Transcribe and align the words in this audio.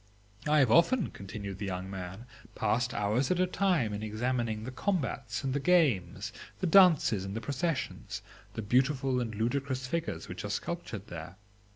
I 0.47 0.57
have 0.57 0.71
often, 0.71 1.11
continued 1.11 1.59
the 1.59 1.67
young 1.67 1.87
man, 1.87 2.25
'passed 2.55 2.91
hours 2.91 3.29
at 3.29 3.39
a 3.39 3.45
time 3.45 3.93
in 3.93 4.01
examining 4.01 4.63
the 4.63 4.71
combats 4.71 5.43
and 5.43 5.53
the 5.53 5.59
games, 5.59 6.33
the 6.59 6.65
dances 6.65 7.23
and 7.23 7.35
the 7.35 7.39
processions, 7.39 8.23
the 8.55 8.63
beautiful 8.63 9.19
and 9.21 9.35
ludicrous 9.35 9.85
figures 9.85 10.27
which 10.27 10.43
are 10.43 10.49
sculptured 10.49 11.05
there. 11.09 11.35